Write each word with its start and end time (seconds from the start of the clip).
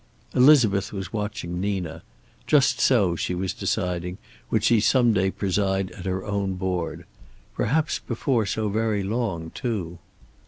Elizabeth 0.33 0.91
was 0.91 1.13
watching 1.13 1.61
Nina. 1.61 2.01
Just 2.47 2.79
so, 2.79 3.15
she 3.15 3.35
was 3.35 3.53
deciding, 3.53 4.17
would 4.49 4.63
she 4.63 4.79
some 4.79 5.13
day 5.13 5.29
preside 5.29 5.91
at 5.91 6.05
her 6.07 6.25
own 6.25 6.55
board. 6.55 7.05
Perhaps 7.53 7.99
before 7.99 8.47
so 8.47 8.67
very 8.67 9.03
long, 9.03 9.51
too. 9.51 9.99